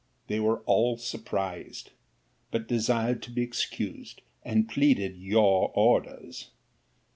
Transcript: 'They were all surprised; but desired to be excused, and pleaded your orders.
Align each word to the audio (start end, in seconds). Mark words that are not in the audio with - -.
'They 0.29 0.39
were 0.39 0.61
all 0.61 0.97
surprised; 0.97 1.91
but 2.49 2.67
desired 2.67 3.21
to 3.21 3.29
be 3.29 3.43
excused, 3.43 4.23
and 4.41 4.67
pleaded 4.67 5.15
your 5.15 5.69
orders. 5.75 6.49